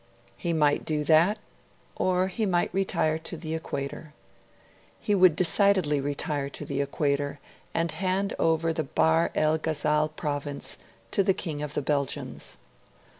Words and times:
He 0.35 0.51
might 0.51 0.83
do 0.83 1.03
that; 1.03 1.37
or 1.95 2.25
he 2.27 2.47
might 2.47 2.73
retire 2.73 3.19
to 3.19 3.37
the 3.37 3.53
Equator. 3.53 4.13
He 4.99 5.13
would 5.13 5.35
decidedly 5.35 6.01
retire 6.01 6.49
to 6.49 6.65
the 6.65 6.81
Equator, 6.81 7.37
and 7.75 7.91
hand 7.91 8.33
over 8.39 8.73
the 8.73 8.83
Bahr 8.85 9.29
el 9.35 9.59
Ghazal 9.59 10.09
province 10.09 10.77
to 11.11 11.21
the 11.21 11.35
King 11.35 11.61
of 11.61 11.75
the 11.75 11.83
Belgians. 11.83 12.57